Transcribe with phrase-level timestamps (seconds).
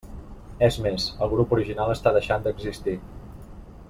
[0.67, 2.97] És més, el grup original està deixant d'existir.